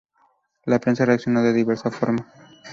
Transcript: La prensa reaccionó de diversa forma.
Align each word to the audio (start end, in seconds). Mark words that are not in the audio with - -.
La 0.65 0.79
prensa 0.79 1.05
reaccionó 1.05 1.43
de 1.43 1.53
diversa 1.53 1.91
forma. 1.91 2.25